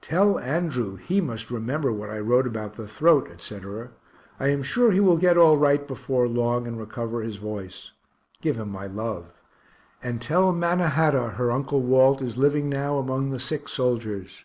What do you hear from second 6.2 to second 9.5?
long, and recover his voice. Give him my love